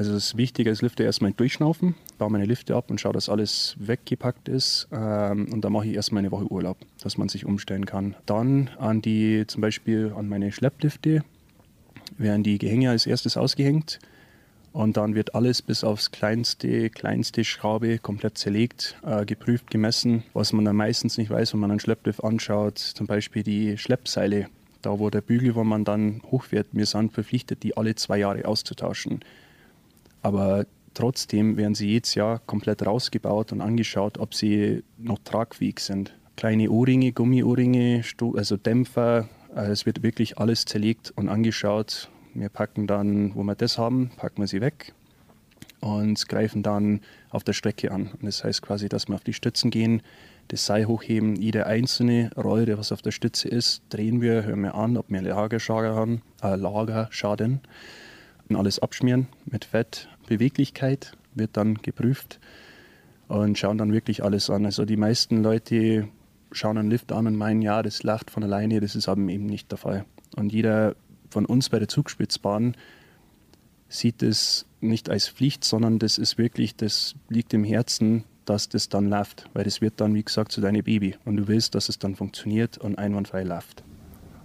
also 0.00 0.14
das 0.14 0.34
Wichtige 0.34 0.70
ist, 0.70 0.80
Lifte 0.80 1.02
erstmal 1.02 1.32
durchschnaufen, 1.32 1.94
baue 2.16 2.30
meine 2.30 2.46
Lifte 2.46 2.74
ab 2.74 2.90
und 2.90 2.98
schaue, 2.98 3.12
dass 3.12 3.28
alles 3.28 3.76
weggepackt 3.78 4.48
ist. 4.48 4.88
Ähm, 4.92 5.52
und 5.52 5.62
dann 5.62 5.72
mache 5.72 5.88
ich 5.88 5.94
erstmal 5.94 6.20
eine 6.20 6.30
Woche 6.30 6.50
Urlaub, 6.50 6.78
dass 7.02 7.18
man 7.18 7.28
sich 7.28 7.44
umstellen 7.44 7.84
kann. 7.84 8.16
Dann 8.24 8.70
an 8.78 9.02
die, 9.02 9.44
zum 9.46 9.60
Beispiel 9.60 10.14
an 10.16 10.26
meine 10.26 10.52
Schlepplifte, 10.52 11.22
werden 12.16 12.42
die 12.42 12.56
Gehänge 12.56 12.88
als 12.88 13.04
erstes 13.04 13.36
ausgehängt. 13.36 13.98
Und 14.72 14.96
dann 14.96 15.14
wird 15.14 15.34
alles 15.34 15.60
bis 15.60 15.84
aufs 15.84 16.12
kleinste, 16.12 16.88
kleinste 16.88 17.44
Schraube 17.44 17.98
komplett 17.98 18.38
zerlegt, 18.38 18.96
äh, 19.04 19.26
geprüft, 19.26 19.70
gemessen. 19.70 20.22
Was 20.32 20.54
man 20.54 20.64
dann 20.64 20.76
meistens 20.76 21.18
nicht 21.18 21.28
weiß, 21.28 21.52
wenn 21.52 21.60
man 21.60 21.72
einen 21.72 21.80
Schlepplift 21.80 22.24
anschaut, 22.24 22.78
zum 22.78 23.06
Beispiel 23.06 23.42
die 23.42 23.76
Schleppseile 23.76 24.46
da 24.82 24.98
wo 24.98 25.10
der 25.10 25.20
Bügel, 25.20 25.54
wo 25.54 25.64
man 25.64 25.84
dann 25.84 26.22
hochfährt, 26.30 26.68
wir 26.72 26.86
sind 26.86 27.12
verpflichtet, 27.12 27.62
die 27.62 27.76
alle 27.76 27.94
zwei 27.94 28.18
Jahre 28.18 28.44
auszutauschen. 28.44 29.20
Aber 30.22 30.66
trotzdem 30.94 31.56
werden 31.56 31.74
sie 31.74 31.88
jedes 31.88 32.14
Jahr 32.14 32.40
komplett 32.46 32.84
rausgebaut 32.84 33.52
und 33.52 33.60
angeschaut, 33.60 34.18
ob 34.18 34.34
sie 34.34 34.82
noch 34.98 35.18
tragfähig 35.24 35.80
sind. 35.80 36.14
Kleine 36.36 36.70
Ohrringe, 36.70 37.12
Gummiohrringe, 37.12 38.02
also 38.34 38.56
Dämpfer, 38.56 39.28
äh, 39.54 39.70
es 39.70 39.86
wird 39.86 40.02
wirklich 40.02 40.38
alles 40.38 40.64
zerlegt 40.64 41.12
und 41.16 41.28
angeschaut. 41.28 42.10
Wir 42.34 42.48
packen 42.48 42.86
dann, 42.86 43.34
wo 43.34 43.42
wir 43.42 43.54
das 43.54 43.78
haben, 43.78 44.10
packen 44.16 44.42
wir 44.42 44.46
sie 44.46 44.60
weg 44.60 44.94
und 45.80 46.28
greifen 46.28 46.62
dann 46.62 47.00
auf 47.30 47.44
der 47.44 47.52
Strecke 47.52 47.90
an. 47.90 48.10
Und 48.12 48.24
das 48.24 48.44
heißt 48.44 48.62
quasi, 48.62 48.88
dass 48.88 49.08
wir 49.08 49.14
auf 49.14 49.24
die 49.24 49.32
Stützen 49.32 49.70
gehen, 49.70 50.02
das 50.50 50.66
Seil 50.66 50.86
hochheben, 50.86 51.36
jede 51.36 51.66
einzelne 51.66 52.30
Rolle, 52.36 52.76
was 52.76 52.90
auf 52.90 53.02
der 53.02 53.12
Stütze 53.12 53.48
ist, 53.48 53.82
drehen 53.88 54.20
wir, 54.20 54.44
hören 54.44 54.62
wir 54.62 54.74
an, 54.74 54.96
ob 54.96 55.08
wir 55.08 55.22
Lagerschaden 55.22 55.94
haben, 55.94 56.22
äh, 56.42 56.56
Lagerschaden. 56.56 57.60
Und 58.48 58.56
alles 58.56 58.80
abschmieren 58.80 59.28
mit 59.44 59.64
Fett. 59.64 60.08
Beweglichkeit 60.26 61.12
wird 61.34 61.56
dann 61.56 61.74
geprüft 61.74 62.40
und 63.28 63.56
schauen 63.58 63.78
dann 63.78 63.92
wirklich 63.92 64.24
alles 64.24 64.50
an. 64.50 64.66
Also 64.66 64.84
die 64.84 64.96
meisten 64.96 65.40
Leute 65.40 66.08
schauen 66.50 66.78
einen 66.78 66.90
Lift 66.90 67.12
an 67.12 67.28
und 67.28 67.36
meinen, 67.36 67.62
ja, 67.62 67.80
das 67.84 68.02
lacht 68.02 68.28
von 68.32 68.42
alleine, 68.42 68.80
das 68.80 68.96
ist 68.96 69.08
aber 69.08 69.20
eben 69.20 69.46
nicht 69.46 69.70
der 69.70 69.78
Fall. 69.78 70.04
Und 70.34 70.52
jeder 70.52 70.96
von 71.30 71.46
uns 71.46 71.68
bei 71.68 71.78
der 71.78 71.86
Zugspitzbahn 71.86 72.76
sieht 73.88 74.20
es 74.24 74.66
nicht 74.80 75.08
als 75.10 75.28
Pflicht, 75.28 75.64
sondern 75.64 76.00
das 76.00 76.18
ist 76.18 76.38
wirklich, 76.38 76.74
das 76.74 77.14
liegt 77.28 77.54
im 77.54 77.62
Herzen, 77.62 78.24
dass 78.50 78.68
das 78.68 78.88
dann 78.88 79.08
läuft, 79.08 79.48
weil 79.54 79.62
das 79.62 79.80
wird 79.80 80.00
dann, 80.00 80.12
wie 80.14 80.24
gesagt, 80.24 80.50
zu 80.50 80.60
deinem 80.60 80.82
Baby 80.82 81.14
und 81.24 81.36
du 81.36 81.46
willst, 81.46 81.76
dass 81.76 81.88
es 81.88 82.00
dann 82.00 82.16
funktioniert 82.16 82.78
und 82.78 82.98
einwandfrei 82.98 83.44
läuft. 83.44 83.84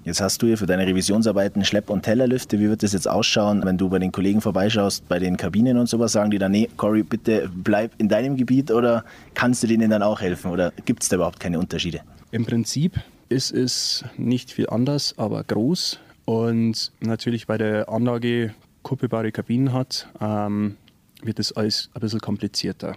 Jetzt 0.03 0.21
hast 0.21 0.39
du 0.43 0.45
hier 0.45 0.59
für 0.59 0.67
deine 0.67 0.85
Revisionsarbeiten 0.85 1.65
Schlepp- 1.65 1.89
und 1.89 2.03
Tellerlüfte. 2.03 2.59
Wie 2.59 2.69
wird 2.69 2.83
das 2.83 2.93
jetzt 2.93 3.09
ausschauen, 3.09 3.65
wenn 3.65 3.79
du 3.79 3.89
bei 3.89 3.97
den 3.97 4.11
Kollegen 4.11 4.39
vorbeischaust, 4.39 5.09
bei 5.09 5.17
den 5.17 5.35
Kabinen 5.35 5.79
und 5.79 5.89
sowas? 5.89 6.11
Sagen 6.11 6.29
die 6.29 6.37
dann, 6.37 6.51
nee, 6.51 6.69
Cory, 6.77 7.01
bitte 7.01 7.49
bleib 7.51 7.93
in 7.97 8.07
deinem 8.07 8.37
Gebiet 8.37 8.69
oder 8.69 9.03
kannst 9.33 9.63
du 9.63 9.67
denen 9.67 9.89
dann 9.89 10.03
auch 10.03 10.21
helfen 10.21 10.51
oder 10.51 10.71
gibt 10.85 11.01
es 11.01 11.09
da 11.09 11.15
überhaupt 11.15 11.39
keine 11.39 11.57
Unterschiede? 11.57 12.01
Im 12.29 12.45
Prinzip 12.45 12.99
ist 13.29 13.51
es 13.51 14.05
nicht 14.17 14.51
viel 14.51 14.69
anders, 14.69 15.15
aber 15.17 15.43
groß. 15.43 15.99
Und 16.25 16.91
natürlich, 16.99 17.49
weil 17.49 17.57
der 17.57 17.89
Anlage 17.89 18.53
kuppelbare 18.83 19.31
Kabinen 19.31 19.73
hat, 19.73 20.07
ähm, 20.21 20.77
wird 21.23 21.39
das 21.39 21.51
alles 21.53 21.89
ein 21.95 22.01
bisschen 22.01 22.19
komplizierter. 22.19 22.95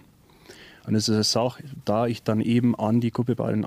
Und 0.89 0.95
es 0.95 1.07
ist 1.07 1.15
eine 1.15 1.23
Sache, 1.23 1.65
da 1.85 2.07
ich 2.07 2.23
dann 2.23 2.41
eben 2.41 2.75
an 2.75 3.03
die 3.03 3.11
kuppelbaren 3.11 3.63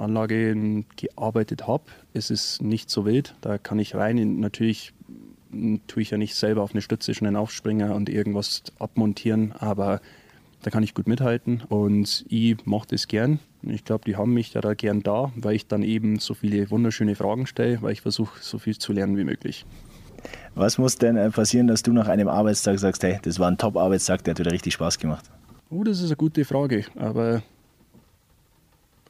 gearbeitet 0.96 1.68
habe, 1.68 1.84
ist 2.14 2.32
es 2.32 2.60
nicht 2.62 2.90
so 2.90 3.06
wild. 3.06 3.36
Da 3.42 3.60
kann 3.60 3.78
ich 3.78 3.94
rein. 3.94 4.40
Natürlich 4.40 4.92
tue 5.86 6.02
ich 6.02 6.10
ja 6.10 6.18
nicht 6.18 6.34
selber 6.34 6.64
auf 6.64 6.72
eine 6.72 6.82
Stütze 6.82 7.14
schnell 7.14 7.36
aufspringen 7.36 7.92
und 7.92 8.10
irgendwas 8.10 8.64
abmontieren, 8.80 9.52
aber 9.52 10.02
da 10.64 10.72
kann 10.72 10.82
ich 10.82 10.96
gut 10.96 11.08
mithalten 11.08 11.62
und 11.70 12.26
ich 12.28 12.66
mache 12.66 12.88
das 12.90 13.08
gern. 13.08 13.38
Ich 13.62 13.86
glaube, 13.86 14.04
die 14.06 14.16
haben 14.16 14.34
mich 14.34 14.56
ja 14.56 14.62
da 14.62 14.74
gern 14.74 15.04
da, 15.04 15.32
weil 15.36 15.54
ich 15.54 15.68
dann 15.68 15.84
eben 15.84 16.18
so 16.18 16.34
viele 16.34 16.72
wunderschöne 16.72 17.14
Fragen 17.14 17.46
stelle, 17.46 17.84
weil 17.84 17.92
ich 17.92 18.02
versuche, 18.02 18.40
so 18.42 18.58
viel 18.58 18.80
zu 18.80 18.94
lernen 18.94 19.16
wie 19.16 19.26
möglich. 19.26 19.68
Was 20.56 20.80
muss 20.80 20.98
denn 20.98 21.18
äh, 21.18 21.30
passieren, 21.30 21.68
dass 21.68 21.84
du 21.84 21.94
nach 21.94 22.08
einem 22.08 22.30
Arbeitstag 22.30 22.80
sagst, 22.80 23.04
hey, 23.04 23.20
das 23.22 23.38
war 23.38 23.48
ein 23.48 23.60
Top-Arbeitstag, 23.60 24.24
der 24.24 24.34
hat 24.34 24.40
wieder 24.40 24.52
richtig 24.52 24.74
Spaß 24.74 24.98
gemacht? 24.98 25.30
Oh, 25.74 25.86
das 25.86 26.00
ist 26.00 26.08
eine 26.08 26.18
gute 26.18 26.44
Frage. 26.44 26.84
Aber 26.96 27.44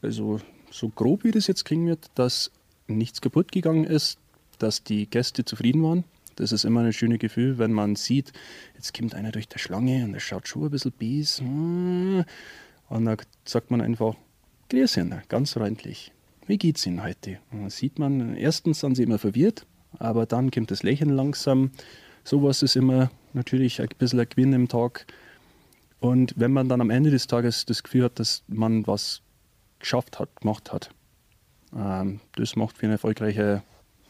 also 0.04 0.40
so 0.70 0.90
grob 0.90 1.24
wie 1.24 1.32
das 1.32 1.48
jetzt 1.48 1.66
klingen 1.66 1.88
wird, 1.88 2.12
dass 2.14 2.52
nichts 2.88 3.20
kaputt 3.20 3.52
gegangen 3.52 3.84
ist, 3.84 4.20
dass 4.60 4.84
die 4.84 5.08
Gäste 5.08 5.44
zufrieden 5.44 5.82
waren. 5.82 6.04
Das 6.36 6.52
ist 6.52 6.64
immer 6.64 6.82
ein 6.82 6.94
schönes 6.94 7.18
Gefühl, 7.18 7.58
wenn 7.58 7.74
man 7.74 7.96
sieht, 7.96 8.32
jetzt 8.76 8.96
kommt 8.96 9.16
einer 9.16 9.32
durch 9.32 9.48
die 9.48 9.58
Schlange 9.58 10.06
und 10.06 10.14
der 10.14 10.20
schaut 10.20 10.48
schon 10.48 10.66
ein 10.66 10.70
bisschen 10.70 10.92
bies. 10.92 11.40
Und 11.40 12.26
dann 12.90 13.18
sagt 13.44 13.72
man 13.72 13.82
einfach, 13.82 14.14
grüß 14.70 14.98
Ihnen, 14.98 15.24
ganz 15.30 15.54
freundlich. 15.54 16.12
Wie 16.46 16.60
geht's 16.60 16.86
Ihnen 16.86 17.04
heute? 17.04 17.40
Und 17.52 17.62
dann 17.62 17.70
sieht 17.72 17.98
man, 17.98 18.36
erstens 18.36 18.82
sind 18.82 18.96
sie 18.96 19.04
immer 19.04 19.18
verwirrt, 19.18 19.66
aber 19.98 20.28
dann 20.28 20.52
kommt 20.52 20.70
das 20.70 20.84
Lächeln 20.84 21.10
langsam. 21.10 21.72
Sowas 22.24 22.62
ist 22.62 22.76
immer 22.76 23.10
natürlich 23.34 23.82
ein 23.82 23.90
bisschen 23.98 24.20
ein 24.20 24.30
Gewinn 24.30 24.54
im 24.54 24.68
Tag. 24.68 25.08
Und 26.02 26.34
wenn 26.36 26.52
man 26.52 26.68
dann 26.68 26.82
am 26.82 26.90
Ende 26.90 27.12
des 27.12 27.28
Tages 27.28 27.66
das 27.66 27.84
Gefühl 27.84 28.06
hat, 28.06 28.20
dass 28.20 28.44
man 28.48 28.86
was 28.88 29.22
geschafft 29.80 30.20
hat, 30.20 30.36
gemacht 30.42 30.74
hat, 30.74 30.90
ähm, 31.78 32.20
das 32.36 32.56
macht 32.56 32.78
für 32.80 32.88
eine 32.88 32.94
erfolgreiche, 32.94 33.62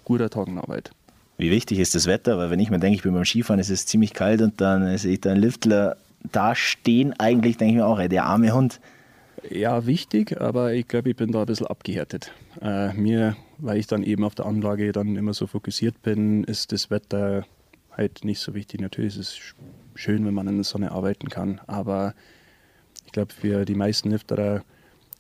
gute 0.05 0.29
Tagenarbeit. 0.29 0.91
Wie 1.37 1.51
wichtig 1.51 1.79
ist 1.79 1.93
das 1.93 2.07
Wetter? 2.07 2.37
Weil 2.37 2.49
wenn 2.49 2.59
ich 2.59 2.69
mir 2.69 2.79
denke, 2.79 2.95
ich 2.95 3.03
bin 3.03 3.13
beim 3.13 3.25
Skifahren, 3.25 3.59
es 3.59 3.69
ist 3.69 3.89
ziemlich 3.89 4.13
kalt 4.13 4.41
und 4.41 4.61
dann 4.61 4.97
sehe 4.97 5.13
ich 5.13 5.21
da 5.21 5.31
einen 5.31 5.41
Liftler 5.41 5.97
da 6.31 6.55
stehen, 6.55 7.13
eigentlich 7.19 7.57
denke 7.57 7.73
ich 7.73 7.77
mir 7.77 7.85
auch, 7.85 7.99
ey, 7.99 8.07
der 8.07 8.23
arme 8.23 8.53
Hund. 8.53 8.79
Ja, 9.49 9.85
wichtig, 9.85 10.39
aber 10.39 10.73
ich 10.73 10.87
glaube, 10.87 11.09
ich 11.09 11.15
bin 11.17 11.31
da 11.31 11.41
ein 11.41 11.45
bisschen 11.45 11.67
abgehärtet. 11.67 12.31
Äh, 12.61 12.93
mir, 12.93 13.35
weil 13.57 13.77
ich 13.77 13.87
dann 13.87 14.03
eben 14.03 14.23
auf 14.23 14.35
der 14.35 14.45
Anlage 14.45 14.93
dann 14.93 15.17
immer 15.17 15.33
so 15.33 15.45
fokussiert 15.45 16.01
bin, 16.03 16.45
ist 16.45 16.71
das 16.71 16.89
Wetter 16.89 17.45
halt 17.91 18.23
nicht 18.23 18.39
so 18.39 18.53
wichtig. 18.53 18.79
Natürlich 18.79 19.17
ist 19.17 19.29
es 19.29 19.55
schön, 19.95 20.25
wenn 20.25 20.33
man 20.33 20.47
in 20.47 20.55
der 20.55 20.63
Sonne 20.63 20.91
arbeiten 20.91 21.29
kann. 21.29 21.61
Aber 21.67 22.13
ich 23.05 23.11
glaube, 23.11 23.33
für 23.33 23.65
die 23.65 23.75
meisten 23.75 24.11
Lifterer 24.11 24.63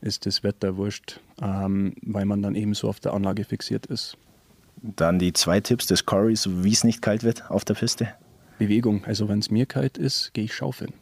ist 0.01 0.25
das 0.25 0.43
Wetter 0.43 0.77
wurscht, 0.77 1.19
ähm, 1.41 1.93
weil 2.01 2.25
man 2.25 2.41
dann 2.41 2.55
eben 2.55 2.73
so 2.73 2.89
auf 2.89 2.99
der 2.99 3.13
Anlage 3.13 3.43
fixiert 3.43 3.85
ist. 3.85 4.17
Dann 4.81 5.19
die 5.19 5.33
zwei 5.33 5.59
Tipps 5.59 5.85
des 5.85 6.05
Corys, 6.05 6.49
wie 6.49 6.71
es 6.71 6.83
nicht 6.83 7.01
kalt 7.01 7.23
wird 7.23 7.49
auf 7.51 7.63
der 7.65 7.75
Piste. 7.75 8.13
Bewegung. 8.57 9.05
Also 9.05 9.29
wenn 9.29 9.39
es 9.39 9.51
mir 9.51 9.65
kalt 9.65 9.97
ist, 9.97 10.33
gehe 10.33 10.45
ich 10.45 10.55
schaufeln. 10.55 10.93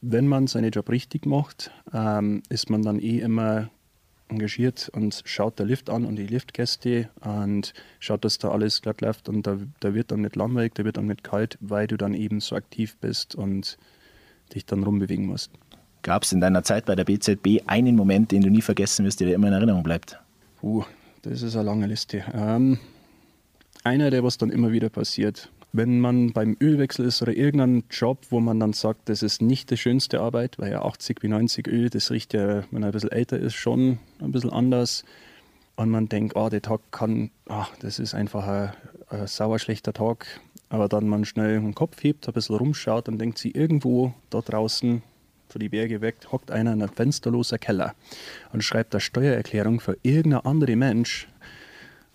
Wenn 0.00 0.26
man 0.26 0.46
seinen 0.46 0.70
Job 0.70 0.90
richtig 0.90 1.26
macht, 1.26 1.70
ähm, 1.92 2.42
ist 2.48 2.70
man 2.70 2.82
dann 2.82 3.00
eh 3.00 3.18
immer 3.18 3.70
engagiert 4.28 4.90
und 4.92 5.22
schaut 5.24 5.58
der 5.58 5.66
Lift 5.66 5.90
an 5.90 6.04
und 6.04 6.16
die 6.16 6.26
Liftgäste 6.26 7.08
und 7.20 7.72
schaut, 7.98 8.24
dass 8.24 8.38
da 8.38 8.50
alles 8.50 8.82
glatt 8.82 9.00
läuft 9.00 9.28
und 9.28 9.46
da, 9.46 9.58
da 9.80 9.94
wird 9.94 10.10
dann 10.10 10.22
nicht 10.22 10.36
langweilig, 10.36 10.74
da 10.74 10.84
wird 10.84 10.96
dann 10.96 11.06
nicht 11.06 11.24
kalt, 11.24 11.58
weil 11.60 11.86
du 11.86 11.96
dann 11.96 12.14
eben 12.14 12.40
so 12.40 12.56
aktiv 12.56 12.96
bist 12.98 13.34
und 13.34 13.78
dich 14.54 14.66
dann 14.66 14.82
rumbewegen 14.82 15.26
musst. 15.26 15.50
Gab 16.02 16.22
es 16.22 16.32
in 16.32 16.40
deiner 16.40 16.62
Zeit 16.62 16.86
bei 16.86 16.94
der 16.94 17.04
BZB 17.04 17.62
einen 17.66 17.96
Moment, 17.96 18.30
den 18.32 18.42
du 18.42 18.50
nie 18.50 18.62
vergessen 18.62 19.04
wirst, 19.04 19.20
der 19.20 19.28
dir 19.28 19.34
immer 19.34 19.48
in 19.48 19.54
Erinnerung 19.54 19.82
bleibt? 19.82 20.18
Puh, 20.60 20.84
das 21.22 21.42
ist 21.42 21.56
eine 21.56 21.64
lange 21.64 21.86
Liste. 21.86 22.24
Ähm, 22.32 22.78
einer, 23.84 24.10
der 24.10 24.22
was 24.22 24.38
dann 24.38 24.50
immer 24.50 24.72
wieder 24.72 24.88
passiert 24.88 25.50
wenn 25.72 26.00
man 26.00 26.32
beim 26.32 26.56
Ölwechsel 26.60 27.04
ist 27.04 27.20
oder 27.20 27.36
irgendein 27.36 27.84
Job, 27.90 28.18
wo 28.30 28.40
man 28.40 28.58
dann 28.58 28.72
sagt, 28.72 29.08
das 29.08 29.22
ist 29.22 29.42
nicht 29.42 29.70
die 29.70 29.76
schönste 29.76 30.20
Arbeit, 30.20 30.58
weil 30.58 30.72
ja 30.72 30.82
80 30.82 31.22
wie 31.22 31.28
90 31.28 31.66
Öl, 31.68 31.90
das 31.90 32.10
riecht 32.10 32.32
ja, 32.34 32.64
wenn 32.70 32.82
er 32.82 32.88
ein 32.88 32.92
bisschen 32.92 33.12
älter 33.12 33.38
ist, 33.38 33.54
schon 33.54 33.98
ein 34.20 34.32
bisschen 34.32 34.50
anders. 34.50 35.04
Und 35.76 35.90
man 35.90 36.08
denkt, 36.08 36.34
oh, 36.36 36.48
der 36.48 36.62
Tag 36.62 36.80
kann, 36.90 37.30
ach, 37.48 37.70
das 37.80 37.98
ist 37.98 38.14
einfach 38.14 38.46
ein, 38.46 38.72
ein 39.10 39.26
sauer 39.26 39.58
schlechter 39.58 39.92
Tag. 39.92 40.40
Aber 40.70 40.88
dann 40.88 41.08
man 41.08 41.24
schnell 41.24 41.60
den 41.60 41.74
Kopf 41.74 42.02
hebt, 42.02 42.26
ein 42.28 42.34
bisschen 42.34 42.56
rumschaut 42.56 43.08
und 43.08 43.18
denkt 43.18 43.38
sie, 43.38 43.50
irgendwo 43.52 44.12
da 44.30 44.40
draußen 44.40 45.02
von 45.48 45.60
die 45.60 45.68
Berge 45.68 46.00
weg, 46.00 46.16
hockt 46.30 46.50
einer 46.50 46.72
in 46.72 46.82
einem 46.82 46.92
fensterloser 46.92 47.58
Keller 47.58 47.94
und 48.52 48.62
schreibt 48.64 48.94
eine 48.94 49.00
Steuererklärung 49.00 49.80
für 49.80 49.96
irgendein 50.02 50.44
anderer 50.44 50.76
Mensch, 50.76 51.28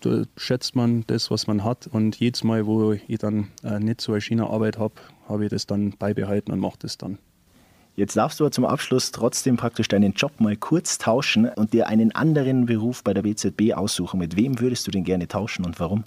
da 0.04 0.24
schätzt 0.36 0.76
man 0.76 1.04
das, 1.06 1.30
was 1.30 1.46
man 1.46 1.64
hat. 1.64 1.86
Und 1.86 2.16
jedes 2.16 2.44
Mal, 2.44 2.66
wo 2.66 2.92
ich 2.92 3.18
dann 3.18 3.48
äh, 3.62 3.78
nicht 3.78 4.00
so 4.00 4.12
eine 4.12 4.20
China-Arbeit 4.20 4.78
habe, 4.78 4.94
habe 5.28 5.44
ich 5.44 5.50
das 5.50 5.66
dann 5.66 5.90
beibehalten 5.98 6.52
und 6.52 6.60
mache 6.60 6.78
das 6.80 6.98
dann. 6.98 7.18
Jetzt 7.96 8.16
darfst 8.16 8.40
du 8.40 8.48
zum 8.48 8.64
Abschluss 8.64 9.12
trotzdem 9.12 9.56
praktisch 9.56 9.86
deinen 9.86 10.14
Job 10.14 10.40
mal 10.40 10.56
kurz 10.56 10.98
tauschen 10.98 11.48
und 11.48 11.72
dir 11.72 11.86
einen 11.86 12.12
anderen 12.12 12.66
Beruf 12.66 13.04
bei 13.04 13.14
der 13.14 13.22
BZB 13.22 13.72
aussuchen. 13.74 14.18
Mit 14.18 14.36
wem 14.36 14.58
würdest 14.58 14.86
du 14.86 14.90
den 14.90 15.04
gerne 15.04 15.28
tauschen 15.28 15.64
und 15.64 15.78
warum? 15.78 16.04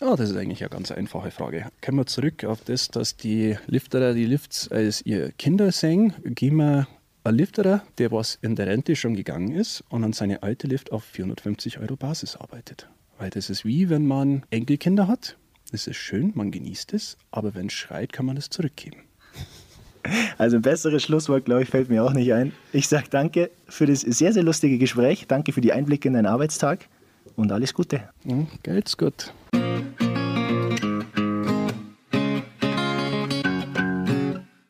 Ja, 0.00 0.16
das 0.16 0.30
ist 0.30 0.36
eigentlich 0.36 0.62
eine 0.62 0.70
ganz 0.70 0.90
einfache 0.90 1.30
Frage. 1.30 1.66
Kommen 1.84 1.98
wir 1.98 2.06
zurück 2.06 2.44
auf 2.44 2.62
das, 2.64 2.88
dass 2.88 3.16
die 3.16 3.56
Lifterer 3.66 4.14
die 4.14 4.26
Lifts 4.26 4.68
als 4.70 5.04
ihr 5.04 5.32
Kinder 5.32 5.70
sehen, 5.72 6.12
gehen 6.24 6.56
wir 6.56 6.88
ein 7.24 7.34
Lifterer, 7.34 7.82
der 7.98 8.10
was 8.10 8.38
in 8.42 8.56
der 8.56 8.66
Rente 8.66 8.96
schon 8.96 9.14
gegangen 9.14 9.52
ist 9.52 9.84
und 9.88 10.02
an 10.02 10.12
seine 10.12 10.42
alte 10.42 10.66
Lift 10.66 10.92
auf 10.92 11.04
450 11.04 11.78
Euro 11.78 11.96
Basis 11.96 12.36
arbeitet. 12.36 12.88
Weil 13.18 13.30
das 13.30 13.50
ist 13.50 13.64
wie 13.64 13.90
wenn 13.90 14.06
man 14.06 14.44
Enkelkinder 14.50 15.08
hat. 15.08 15.36
Es 15.72 15.86
ist 15.86 15.96
schön, 15.96 16.32
man 16.34 16.50
genießt 16.50 16.94
es, 16.94 17.18
aber 17.30 17.54
wenn 17.54 17.66
es 17.66 17.74
schreit, 17.74 18.12
kann 18.12 18.26
man 18.26 18.36
es 18.36 18.48
zurückgeben. 18.48 19.02
Also 20.38 20.56
ein 20.56 20.62
besseres 20.62 21.02
Schlusswort, 21.02 21.44
glaube 21.44 21.64
ich, 21.64 21.68
fällt 21.68 21.90
mir 21.90 22.02
auch 22.02 22.14
nicht 22.14 22.32
ein. 22.32 22.52
Ich 22.72 22.88
sage 22.88 23.08
danke 23.10 23.50
für 23.68 23.84
das 23.84 24.00
sehr, 24.00 24.32
sehr 24.32 24.42
lustige 24.42 24.78
Gespräch. 24.78 25.26
Danke 25.26 25.52
für 25.52 25.60
die 25.60 25.72
Einblicke 25.72 26.08
in 26.08 26.14
deinen 26.14 26.26
Arbeitstag 26.26 26.88
und 27.36 27.52
alles 27.52 27.74
Gute. 27.74 28.08
Ja, 28.24 28.46
geht's 28.62 28.96
gut. 28.96 29.34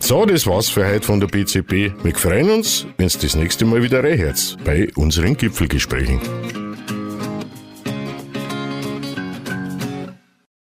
So, 0.00 0.24
das 0.24 0.46
war's 0.46 0.70
für 0.70 0.88
heute 0.88 1.02
von 1.02 1.20
der 1.20 1.26
BCB. 1.26 2.02
Wir 2.02 2.14
freuen 2.14 2.50
uns, 2.50 2.86
wenn 2.96 3.06
es 3.06 3.18
das 3.18 3.36
nächste 3.36 3.66
Mal 3.66 3.82
wieder 3.82 4.02
reinhört 4.02 4.56
bei 4.64 4.88
unseren 4.96 5.36
Gipfelgesprächen. 5.36 6.18